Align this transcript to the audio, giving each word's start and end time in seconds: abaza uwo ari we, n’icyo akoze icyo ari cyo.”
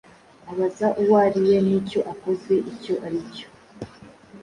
abaza 0.51 0.87
uwo 1.01 1.15
ari 1.25 1.39
we, 1.47 1.55
n’icyo 1.67 1.99
akoze 2.13 2.53
icyo 2.71 2.93
ari 3.05 3.19
cyo.” 3.33 3.47